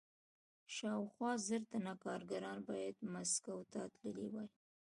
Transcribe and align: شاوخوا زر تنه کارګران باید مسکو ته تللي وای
شاوخوا 0.75 1.31
زر 1.47 1.61
تنه 1.71 1.93
کارګران 2.03 2.57
باید 2.69 2.95
مسکو 3.13 3.55
ته 3.71 3.81
تللي 3.95 4.27
وای 4.33 4.49